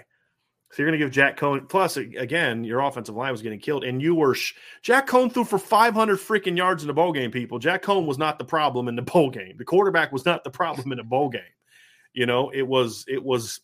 [0.75, 1.69] So you're going to give Jack Coan.
[1.69, 5.45] Plus, again, your offensive line was getting killed, and you were sh- Jack Coan threw
[5.45, 7.31] for 500 freaking yards in the bowl game.
[7.31, 9.55] People, Jack Coan was not the problem in the bowl game.
[9.57, 11.41] The quarterback was not the problem in the bowl game.
[12.11, 13.61] You know, it was it was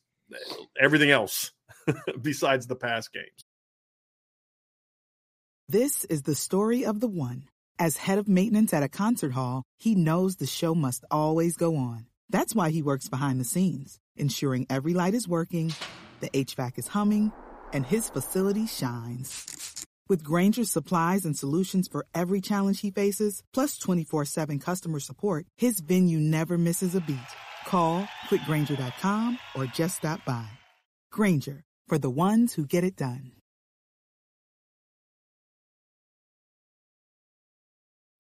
[0.80, 1.52] everything else
[2.22, 3.44] besides the pass games.
[5.68, 7.44] This is the story of the one.
[7.78, 11.76] As head of maintenance at a concert hall, he knows the show must always go
[11.76, 12.06] on.
[12.30, 15.74] That's why he works behind the scenes, ensuring every light is working,
[16.22, 17.34] the HVAC is humming,
[17.74, 19.86] and his facility shines.
[20.08, 25.46] With Grainger's supplies and solutions for every challenge he faces, plus 24 7 customer support,
[25.58, 27.32] his venue never misses a beat.
[27.66, 30.48] Call clickgrainger.com or just stop by.
[31.12, 33.32] Grainger, for the ones who get it done.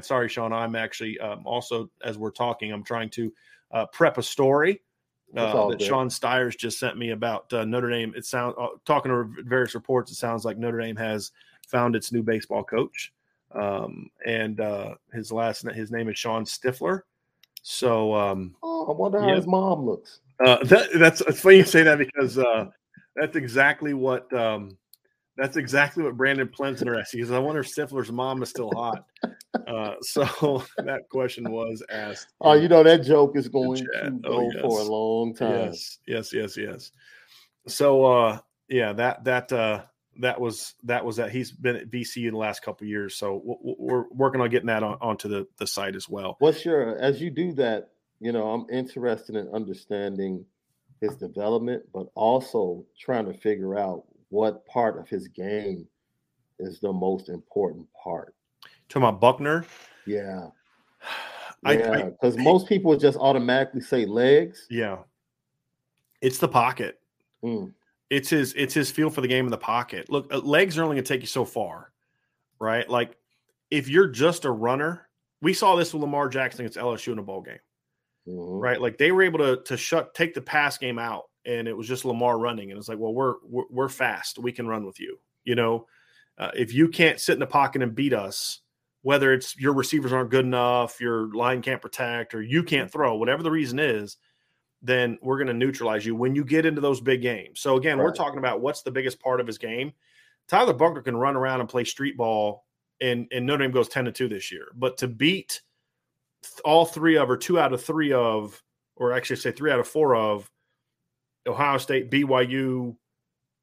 [0.02, 0.54] Sorry, Sean.
[0.54, 3.34] I'm actually um, also, as we're talking, I'm trying to
[3.72, 4.82] uh, prep a story
[5.36, 5.88] uh, that good.
[5.88, 8.13] Sean Stires just sent me about uh, Notre Dame.
[8.15, 10.12] It sounds uh, talking to various reports.
[10.12, 11.32] It sounds like Notre Dame has
[11.67, 13.13] found its new baseball coach,
[13.54, 17.06] um, and uh, his last his name is Shawn Stiffler.
[17.63, 19.36] So, um, oh, I wonder how yeah.
[19.36, 20.20] his mom looks.
[20.44, 22.65] Uh, that, that's it's funny you say that because uh,
[23.15, 24.78] that's exactly what um,
[25.38, 27.13] that's exactly what Brandon Plensner asked.
[27.13, 29.06] Because I wonder if Stifler's mom is still hot.
[29.67, 32.28] Uh, so that question was asked.
[32.41, 34.62] Oh, you know that joke is going to oh, go oh, yes.
[34.62, 35.52] for a long time.
[35.52, 36.91] Yes, yes, yes, yes.
[37.67, 39.84] So uh, yeah, that that uh,
[40.20, 43.15] that was that was that he's been at VCU in the last couple years.
[43.15, 46.36] So we're working on getting that on, onto the the site as well.
[46.39, 47.89] What's your as you do that?
[48.20, 50.46] You know, I'm interested in understanding
[51.00, 55.88] his development, but also trying to figure out what part of his game
[56.58, 58.34] is the most important part.
[58.89, 59.65] Talking about Buchner?
[60.08, 60.48] Yeah.
[61.65, 64.65] yeah, because most people just automatically say legs.
[64.70, 65.00] Yeah.
[66.22, 67.00] It's the pocket.
[67.44, 67.74] Mm.
[68.10, 70.10] It's his it's his feel for the game in the pocket.
[70.10, 71.91] Look, uh, legs are only going to take you so far,
[72.60, 72.89] right?
[72.89, 73.17] Like
[73.70, 75.08] if you're just a runner,
[75.41, 77.60] we saw this with Lamar Jackson against LSU in a bowl game,
[78.28, 78.60] mm-hmm.
[78.60, 78.82] right?
[78.82, 81.88] Like they were able to to shut take the pass game out, and it was
[81.88, 84.99] just Lamar running, and it's like, well, we're we're, we're fast, we can run with
[84.99, 85.88] you, you know.
[86.38, 88.62] Uh, if you can't sit in the pocket and beat us,
[89.04, 93.15] whether it's your receivers aren't good enough, your line can't protect, or you can't throw,
[93.15, 94.17] whatever the reason is,
[94.82, 97.60] then we're going to neutralize you when you get into those big games.
[97.60, 98.04] So again, right.
[98.04, 99.93] we're talking about what's the biggest part of his game.
[100.47, 102.65] Tyler Buchner can run around and play street ball,
[102.99, 104.67] and and Notre Dame goes ten to two this year.
[104.75, 105.62] But to beat
[106.65, 108.62] all three of, or two out of three of,
[108.95, 110.49] or actually say three out of four of
[111.47, 112.95] Ohio State, BYU,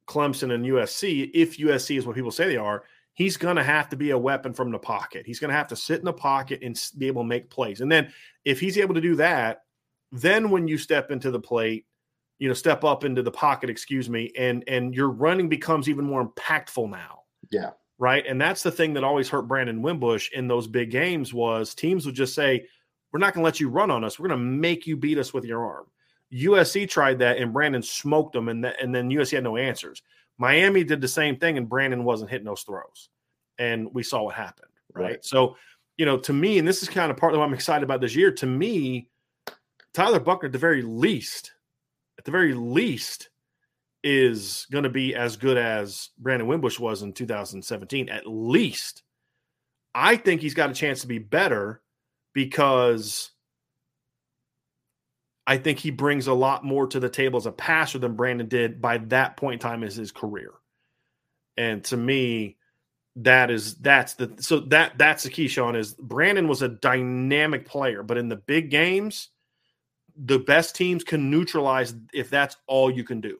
[0.09, 3.89] Clemson, and USC, if USC is what people say they are, he's going to have
[3.91, 5.27] to be a weapon from the pocket.
[5.27, 7.81] He's going to have to sit in the pocket and be able to make plays.
[7.81, 8.13] And then
[8.45, 9.65] if he's able to do that,
[10.13, 11.85] then when you step into the plate,
[12.39, 16.05] you know, step up into the pocket, excuse me, and and your running becomes even
[16.05, 17.23] more impactful now.
[17.51, 17.71] Yeah.
[17.99, 18.25] Right.
[18.27, 22.07] And that's the thing that always hurt Brandon Wimbush in those big games was teams
[22.07, 22.65] would just say,
[23.13, 24.19] We're not gonna let you run on us.
[24.19, 25.87] We're gonna make you beat us with your arm.
[26.33, 30.03] USC tried that and Brandon smoked them, and, and then USC had no answers.
[30.39, 33.09] Miami did the same thing, and Brandon wasn't hitting those throws.
[33.59, 34.71] And we saw what happened.
[34.95, 35.03] Right.
[35.03, 35.25] right.
[35.25, 35.57] So,
[35.97, 38.15] you know, to me, and this is kind of partly what I'm excited about this
[38.15, 39.09] year, to me,
[39.93, 41.55] Tyler Buchner, at the very least,
[42.19, 43.31] at the very least,
[44.05, 48.09] is going to be as good as Brandon Wimbush was in 2017.
[48.09, 49.03] At least,
[49.95, 51.83] I think he's got a chance to be better
[52.33, 53.31] because
[55.49, 58.47] I think he brings a lot more to the table as a passer than Brandon
[58.47, 60.53] did by that point in time as his career.
[61.57, 62.59] And to me,
[63.17, 67.67] that is that's the so that that's the key, Sean, is Brandon was a dynamic
[67.67, 69.31] player, but in the big games,
[70.15, 73.39] the best teams can neutralize if that's all you can do.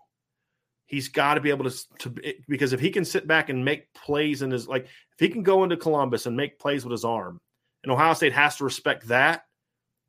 [0.87, 3.93] He's got to be able to, to because if he can sit back and make
[3.93, 7.05] plays in his like if he can go into Columbus and make plays with his
[7.05, 7.39] arm,
[7.83, 9.45] and Ohio State has to respect that,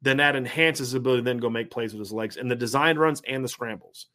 [0.02, 2.56] then that enhances his ability to then go make plays with his legs and the
[2.56, 4.08] design runs and the scrambles.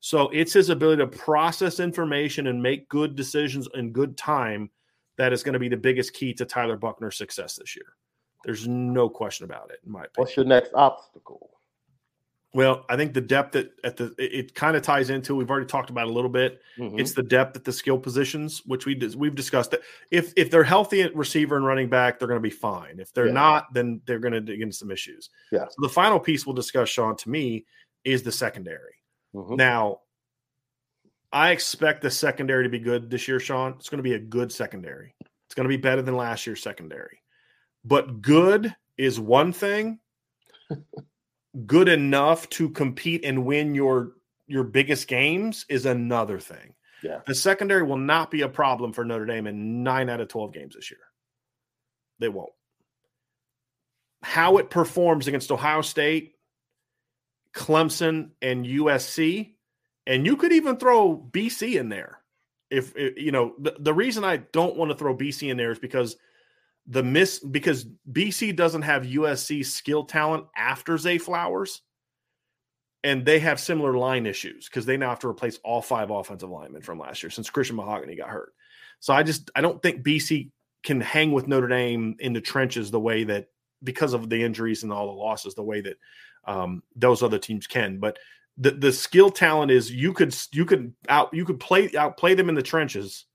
[0.00, 4.70] So it's his ability to process information and make good decisions in good time
[5.18, 7.96] that is going to be the biggest key to Tyler Buchner's success this year.
[8.44, 10.12] There's no question about it, in my opinion.
[10.16, 11.50] What's your next obstacle?
[12.52, 15.50] Well, I think the depth that at the it, it kind of ties into we've
[15.50, 16.60] already talked about a little bit.
[16.78, 16.98] Mm-hmm.
[16.98, 19.70] It's the depth at the skill positions, which we we've discussed.
[19.70, 22.98] That if if they're healthy at receiver and running back, they're going to be fine.
[22.98, 23.32] If they're yeah.
[23.32, 25.30] not, then they're going to get into some issues.
[25.52, 25.66] Yeah.
[25.68, 27.66] So the final piece we'll discuss, Sean, to me,
[28.04, 28.96] is the secondary.
[29.32, 29.54] Mm-hmm.
[29.54, 30.00] Now,
[31.32, 33.74] I expect the secondary to be good this year, Sean.
[33.78, 35.14] It's going to be a good secondary.
[35.46, 37.22] It's going to be better than last year's secondary.
[37.84, 40.00] But good is one thing.
[41.66, 44.12] good enough to compete and win your
[44.46, 46.74] your biggest games is another thing.
[47.02, 47.20] Yeah.
[47.26, 50.52] The secondary will not be a problem for Notre Dame in 9 out of 12
[50.52, 51.00] games this year.
[52.18, 52.50] They won't.
[54.22, 56.34] How it performs against Ohio State,
[57.54, 59.52] Clemson and USC,
[60.06, 62.18] and you could even throw BC in there.
[62.70, 65.78] If you know, the, the reason I don't want to throw BC in there is
[65.78, 66.16] because–
[66.90, 71.82] the miss because BC doesn't have USC skill talent after Zay Flowers,
[73.04, 76.50] and they have similar line issues because they now have to replace all five offensive
[76.50, 78.52] linemen from last year since Christian Mahogany got hurt.
[78.98, 80.50] So I just I don't think BC
[80.82, 83.46] can hang with Notre Dame in the trenches the way that
[83.84, 85.96] because of the injuries and all the losses, the way that
[86.44, 87.98] um, those other teams can.
[87.98, 88.18] But
[88.58, 92.48] the the skill talent is you could you could out you could play outplay them
[92.48, 93.26] in the trenches,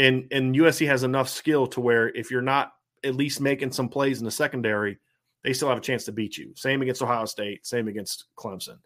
[0.00, 2.72] and and USC has enough skill to where if you're not
[3.04, 4.98] at least making some plays in the secondary,
[5.44, 6.52] they still have a chance to beat you.
[6.56, 8.78] Same against Ohio State, same against Clemson.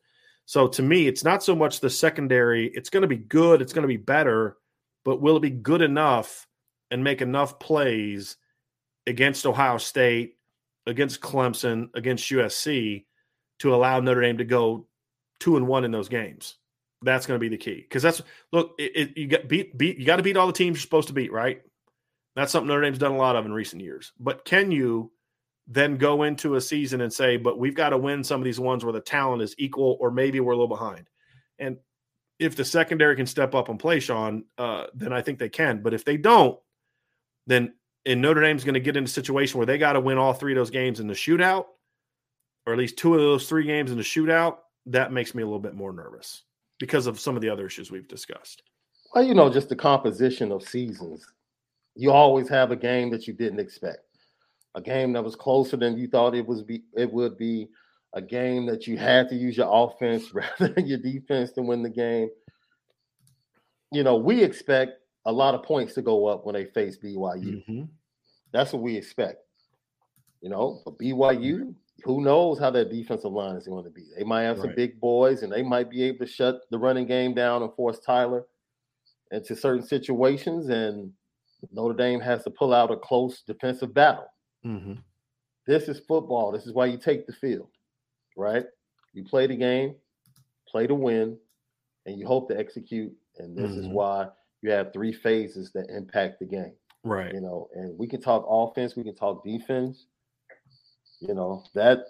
[0.46, 2.66] So to me, it's not so much the secondary.
[2.74, 3.62] It's going to be good.
[3.62, 4.59] It's going to be better,
[5.05, 6.46] but will it be good enough
[6.90, 8.37] and make enough plays
[9.07, 10.37] against Ohio State,
[10.87, 13.05] against Clemson, against USC
[13.61, 14.87] to allow Notre Dame to go
[15.38, 16.57] two and one in those games?
[17.05, 18.75] That's going to be the key because that's look.
[18.79, 19.99] It, it, you got beat beat.
[19.99, 21.61] You got to beat all the teams you're supposed to beat, right?
[22.35, 24.12] That's something Notre Dame's done a lot of in recent years.
[24.19, 25.12] But can you
[25.67, 28.61] then go into a season and say, but we've got to win some of these
[28.61, 31.09] ones where the talent is equal or maybe we're a little behind.
[31.59, 31.79] And
[32.38, 35.83] if the secondary can step up and play, Sean, uh, then I think they can.
[35.83, 36.59] But if they don't,
[37.47, 37.75] then
[38.07, 40.35] and Notre Dame's going to get in a situation where they got to win all
[40.35, 41.67] three of those games in the shootout,
[42.67, 44.59] or at least two of those three games in the shootout.
[44.87, 46.43] That makes me a little bit more nervous
[46.79, 48.63] because of some of the other issues we've discussed.
[49.15, 51.25] Well, you know, just the composition of seasons.
[51.95, 54.05] You always have a game that you didn't expect
[54.75, 57.69] a game that was closer than you thought it was be it would be
[58.15, 61.83] a game that you had to use your offense rather than your defense to win
[61.83, 62.29] the game.
[63.93, 64.95] You know, we expect
[65.27, 67.65] a lot of points to go up when they face BYU.
[67.69, 67.83] Mm-hmm.
[68.53, 69.39] That's what we expect.
[70.41, 74.07] You know, but BYU, who knows how their defensive line is going to be?
[74.17, 74.77] They might have some right.
[74.77, 77.99] big boys and they might be able to shut the running game down and force
[78.01, 78.45] Tyler
[79.31, 80.69] into certain situations.
[80.69, 81.13] And
[81.73, 84.27] Notre Dame has to pull out a close defensive battle.
[84.67, 84.95] Mm-hmm.
[85.67, 86.53] This is football.
[86.53, 87.69] This is why you take the field,
[88.37, 88.65] right?
[89.15, 89.95] You play the game,
[90.69, 91.39] play to win,
[92.07, 93.13] and you hope to execute.
[93.39, 93.81] And this mm-hmm.
[93.81, 94.29] is why
[94.63, 96.75] you have three phases that impact the game.
[97.03, 97.33] Right.
[97.33, 100.07] You know, and we can talk offense, we can talk defense.
[101.20, 102.07] You know, that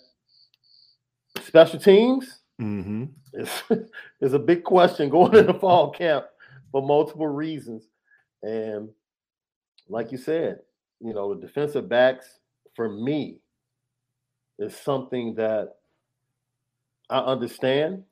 [1.42, 3.04] special teams mm-hmm.
[3.32, 3.50] is,
[4.20, 6.26] is a big question going into fall camp
[6.72, 7.84] for multiple reasons.
[8.42, 8.88] And
[9.88, 10.60] like you said,
[11.00, 12.38] you know, the defensive backs
[12.74, 13.38] for me
[14.58, 15.76] is something that
[17.10, 18.04] I understand.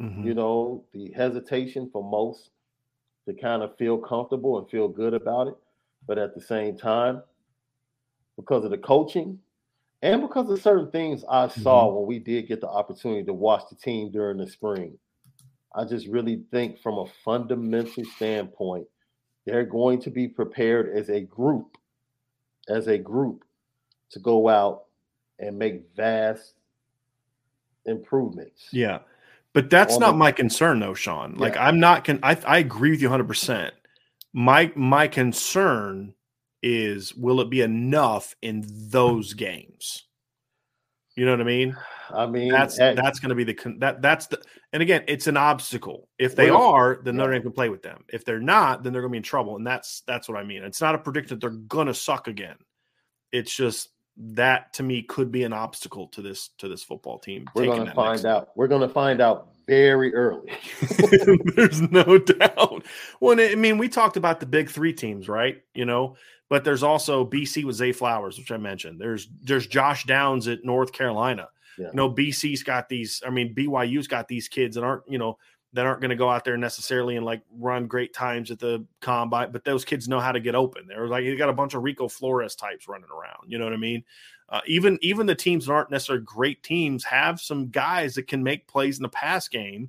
[0.00, 0.26] Mm-hmm.
[0.26, 2.50] You know, the hesitation for most
[3.28, 5.54] to kind of feel comfortable and feel good about it.
[6.06, 7.22] But at the same time,
[8.36, 9.38] because of the coaching
[10.02, 11.96] and because of certain things I saw mm-hmm.
[11.96, 14.98] when we did get the opportunity to watch the team during the spring,
[15.74, 18.86] I just really think from a fundamental standpoint,
[19.46, 21.76] they're going to be prepared as a group,
[22.68, 23.44] as a group
[24.10, 24.84] to go out
[25.38, 26.54] and make vast
[27.86, 28.68] improvements.
[28.72, 29.00] Yeah.
[29.52, 31.34] But that's not the, my concern though, Sean.
[31.34, 31.66] Like yeah.
[31.66, 33.70] I'm not con- I I agree with you 100%.
[34.32, 36.14] My my concern
[36.62, 39.38] is will it be enough in those mm-hmm.
[39.38, 40.04] games?
[41.16, 41.76] You know what I mean?
[42.10, 44.40] I mean, that's at, that's going to be the that that's the
[44.72, 46.08] and again, it's an obstacle.
[46.18, 48.04] If they are, then Notre Dame can play with them.
[48.08, 50.44] If they're not, then they're going to be in trouble, and that's that's what I
[50.44, 50.62] mean.
[50.62, 52.56] It's not a prediction that they're going to suck again.
[53.30, 57.44] It's just that to me could be an obstacle to this to this football team.
[57.54, 58.48] We're going to find out.
[58.56, 60.52] We're going to find out very early.
[61.56, 62.84] there's no doubt.
[63.20, 65.62] Well, I mean, we talked about the big three teams, right?
[65.74, 66.16] You know,
[66.52, 69.00] but there's also BC with Zay Flowers, which I mentioned.
[69.00, 71.48] There's there's Josh Downs at North Carolina.
[71.78, 71.86] Yeah.
[71.86, 73.22] You know, BC's got these.
[73.26, 75.38] I mean, BYU's got these kids that aren't you know
[75.72, 78.84] that aren't going to go out there necessarily and like run great times at the
[79.00, 80.86] combine, but those kids know how to get open.
[80.86, 83.50] They're like you got a bunch of Rico Flores types running around.
[83.50, 84.04] You know what I mean?
[84.50, 88.42] Uh, even even the teams that aren't necessarily great teams have some guys that can
[88.42, 89.88] make plays in the pass game.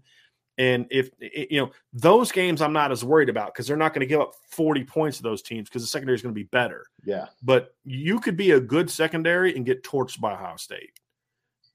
[0.57, 4.01] And if you know those games, I'm not as worried about because they're not going
[4.01, 6.43] to give up 40 points to those teams because the secondary is going to be
[6.43, 6.85] better.
[7.03, 10.99] Yeah, but you could be a good secondary and get torched by Ohio State.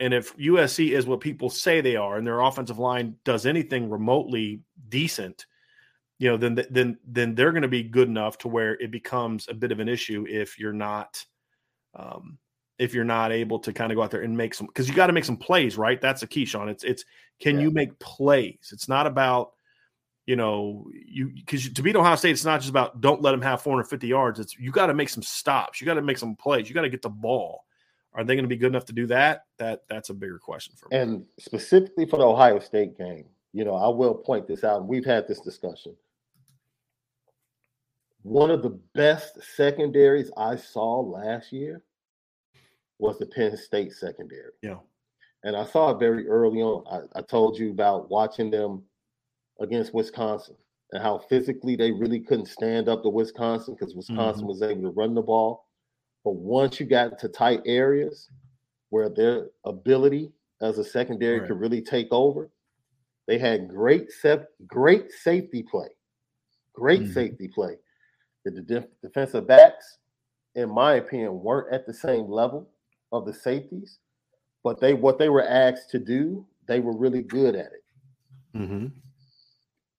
[0.00, 3.90] And if USC is what people say they are, and their offensive line does anything
[3.90, 5.46] remotely decent,
[6.18, 9.48] you know, then then then they're going to be good enough to where it becomes
[9.48, 11.24] a bit of an issue if you're not,
[11.94, 12.38] um,
[12.79, 14.94] if you're not able to kind of go out there and make some because you
[14.94, 16.00] got to make some plays, right?
[16.00, 16.68] That's the key, Sean.
[16.68, 17.04] It's it's
[17.40, 17.62] can yeah.
[17.62, 18.70] you make plays?
[18.72, 19.52] It's not about
[20.26, 23.42] you know you because to beat Ohio State, it's not just about don't let them
[23.42, 24.40] have 450 yards.
[24.40, 25.81] It's you got to make some stops.
[25.81, 26.68] You got to make some plays.
[26.68, 27.64] You got to get the ball.
[28.14, 29.44] Are they going to be good enough to do that?
[29.58, 30.96] That that's a bigger question for me.
[30.96, 34.87] And specifically for the Ohio State game, you know, I will point this out.
[34.87, 35.96] We've had this discussion.
[38.22, 41.83] One of the best secondaries I saw last year
[42.99, 44.53] was the Penn State secondary.
[44.63, 44.79] Yeah.
[45.44, 46.85] And I saw it very early on.
[46.90, 48.83] I, I told you about watching them
[49.61, 50.57] against Wisconsin.
[50.92, 54.49] and how physically they really couldn't stand up to Wisconsin because Wisconsin mm-hmm.
[54.49, 55.67] was able to run the ball.
[56.25, 58.31] But once you got into tight areas
[58.90, 61.49] where their ability as a secondary right.
[61.49, 62.51] could really take over,
[63.27, 65.88] they had great sef- great safety play,
[66.73, 67.13] great mm-hmm.
[67.13, 67.77] safety play.
[68.44, 69.99] The, def- defensive backs,
[70.55, 72.71] in my opinion, weren't at the same level
[73.13, 73.98] of the safeties,
[74.63, 77.85] but they what they were asked to do, they were really good at it.
[78.56, 78.87] Mm-hmm.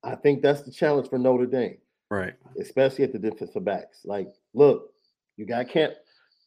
[0.03, 1.77] I think that's the challenge for Notre Dame.
[2.09, 2.33] Right.
[2.59, 3.99] Especially at the defensive backs.
[4.03, 4.91] Like, look,
[5.37, 5.93] you got can't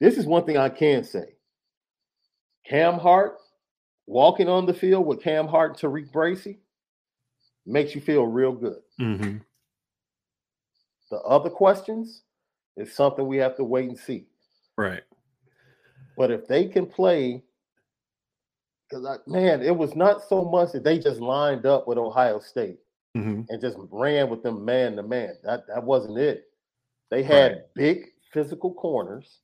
[0.01, 1.37] this is one thing I can say.
[2.67, 3.37] Cam Hart
[4.07, 6.59] walking on the field with Cam Hart and Tariq Bracy
[7.67, 8.81] makes you feel real good.
[9.01, 9.39] Mm-hmm.
[11.11, 12.23] The other questions
[12.77, 14.27] is something we have to wait and see.
[14.77, 15.03] Right.
[16.17, 17.43] But if they can play,
[18.89, 22.79] because man, it was not so much that they just lined up with Ohio State
[23.17, 23.43] mm-hmm.
[23.49, 25.35] and just ran with them man to man.
[25.45, 26.45] That that wasn't it.
[27.11, 27.61] They had right.
[27.75, 29.39] big physical corners.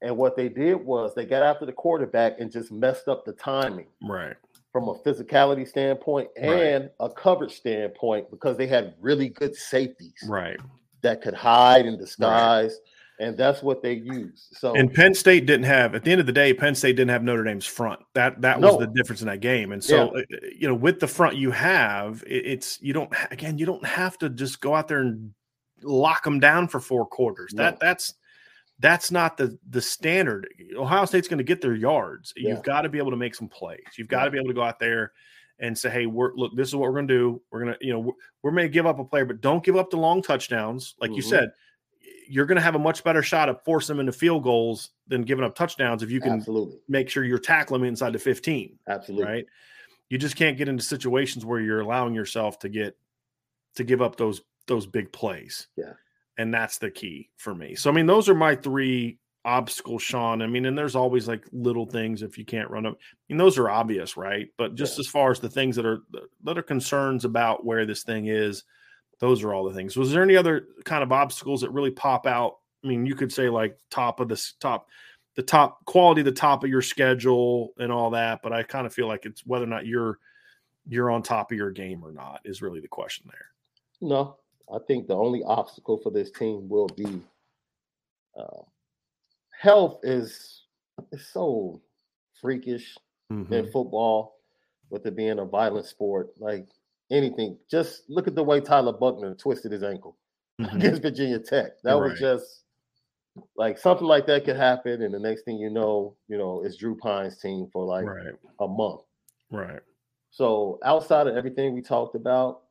[0.00, 3.32] And what they did was they got after the quarterback and just messed up the
[3.32, 3.88] timing.
[4.00, 4.36] Right.
[4.70, 6.90] From a physicality standpoint and right.
[7.00, 10.24] a coverage standpoint because they had really good safeties.
[10.28, 10.58] Right.
[11.02, 12.70] That could hide and disguise.
[12.70, 14.48] Right and that's what they use.
[14.52, 17.10] So and Penn State didn't have at the end of the day, Penn State didn't
[17.10, 18.00] have Notre Dame's front.
[18.14, 18.80] That that was no.
[18.80, 19.72] the difference in that game.
[19.72, 20.22] And so yeah.
[20.22, 24.18] Uh, you know, with the front you have, it's you don't again, you don't have
[24.18, 25.32] to just go out there and
[25.82, 27.52] lock them down for four quarters.
[27.54, 27.64] No.
[27.64, 28.14] That that's
[28.78, 30.48] that's not the the standard.
[30.76, 32.32] Ohio State's going to get their yards.
[32.36, 32.50] Yeah.
[32.50, 33.80] You've got to be able to make some plays.
[33.96, 35.12] You've got to be able to go out there
[35.58, 37.42] and say, "Hey, we're look, this is what we're going to do.
[37.50, 38.12] We're going to, you know, we're,
[38.42, 41.10] we're going to give up a player, but don't give up the long touchdowns, like
[41.10, 41.16] mm-hmm.
[41.16, 41.50] you said."
[42.28, 45.22] You're going to have a much better shot of forcing them into field goals than
[45.22, 46.78] giving up touchdowns if you can Absolutely.
[46.88, 48.78] make sure you're tackling them inside the 15.
[48.88, 49.26] Absolutely.
[49.26, 49.46] Right.
[50.10, 52.96] You just can't get into situations where you're allowing yourself to get
[53.76, 55.68] to give up those those big plays.
[55.76, 55.94] Yeah.
[56.36, 57.74] And that's the key for me.
[57.74, 60.42] So I mean, those are my three obstacles, Sean.
[60.42, 62.96] I mean, and there's always like little things if you can't run them.
[62.98, 64.48] I mean, those are obvious, right?
[64.56, 65.00] But just yeah.
[65.00, 66.02] as far as the things that are
[66.44, 68.64] that are concerns about where this thing is,
[69.20, 69.96] those are all the things.
[69.96, 72.58] Was there any other kind of obstacles that really pop out?
[72.84, 74.88] I mean, you could say like top of the top,
[75.36, 78.94] the top quality, the top of your schedule and all that, but I kind of
[78.94, 80.18] feel like it's whether or not you're
[80.88, 83.46] you're on top of your game or not is really the question there.
[84.00, 84.36] No,
[84.72, 87.20] I think the only obstacle for this team will be
[88.38, 88.62] uh,
[89.58, 90.62] health is
[91.12, 91.80] is so
[92.40, 92.96] freakish
[93.32, 93.52] mm-hmm.
[93.52, 94.36] in football
[94.90, 96.30] with it being a violent sport.
[96.38, 96.68] Like
[97.10, 97.58] anything.
[97.70, 100.16] Just look at the way Tyler Buchner twisted his ankle
[100.60, 100.76] mm-hmm.
[100.76, 101.80] against Virginia Tech.
[101.82, 102.10] That right.
[102.10, 102.62] was just
[103.56, 106.76] like something like that could happen, and the next thing you know, you know, it's
[106.76, 108.34] Drew Pyne's team for like right.
[108.60, 109.02] a month.
[109.50, 109.80] Right.
[110.30, 112.62] So outside of everything we talked about,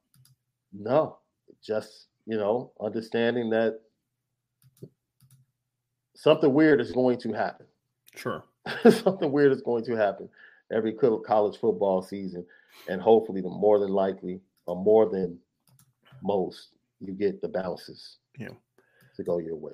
[0.74, 1.18] no,
[1.64, 3.80] just you know, understanding that
[6.16, 7.66] something weird is going to happen.
[8.16, 8.44] Sure.
[8.90, 10.30] something weird is going to happen
[10.72, 12.46] every college football season
[12.88, 15.38] and hopefully the more than likely or more than
[16.24, 16.70] most
[17.00, 18.50] you get the bounces yeah.
[19.16, 19.74] to go your way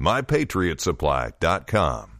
[0.00, 2.19] MyPatriotSupply.com.